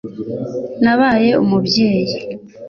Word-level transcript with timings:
Nabaye 0.83 1.31
umubyeyi 1.43 2.15